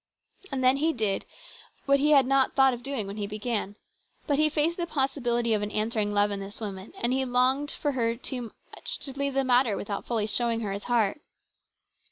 And 0.51 0.63
then 0.63 0.77
he 0.77 0.93
did 0.93 1.27
what 1.85 1.99
he 1.99 2.09
had 2.09 2.25
not 2.25 2.55
thought 2.55 2.73
of 2.73 2.81
doing 2.81 3.05
when 3.05 3.17
he 3.17 3.27
began. 3.27 3.75
But 4.25 4.39
he 4.39 4.49
faced 4.49 4.77
the 4.77 4.87
possibility 4.87 5.53
of 5.53 5.61
an 5.61 5.69
answering 5.69 6.11
love 6.11 6.31
in 6.31 6.39
this 6.39 6.59
woman, 6.59 6.91
and 6.97 7.13
he 7.13 7.23
longed 7.23 7.69
for 7.69 7.91
her 7.91 8.15
too 8.15 8.51
much 8.75 8.97
to 9.01 9.11
leave 9.13 9.35
the 9.35 9.43
matter 9.43 9.77
without 9.77 10.07
fully 10.07 10.25
showing 10.25 10.61
her 10.61 10.71
his 10.71 10.85
heart. 10.85 11.21